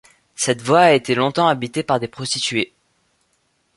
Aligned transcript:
Cette 0.35 0.63
voie 0.63 0.79
a 0.81 0.91
été 0.93 1.13
longtemps 1.13 1.45
habitée 1.47 1.83
par 1.83 1.99
des 1.99 2.07
prostituées. 2.07 2.73